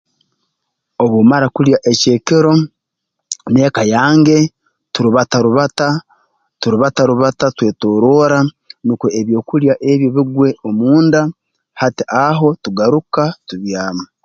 [1.03, 2.53] Obu mmara kulya eky'ekiro
[3.51, 4.37] n'eka yange
[4.93, 5.87] turubata rubata
[6.61, 8.39] turubata rubata twetoroora
[8.85, 11.21] nukwe ebyokulya ebyo bigwe omunda
[11.79, 14.03] hati aho tugaruka tubyama